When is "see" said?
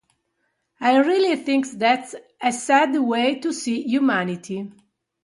3.53-3.83